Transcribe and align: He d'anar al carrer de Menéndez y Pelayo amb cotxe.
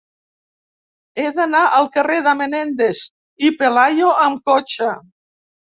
He 1.19 1.25
d'anar 1.35 1.61
al 1.81 1.89
carrer 1.97 2.17
de 2.29 2.35
Menéndez 2.41 3.05
y 3.49 3.55
Pelayo 3.63 4.13
amb 4.27 4.53
cotxe. 4.53 4.95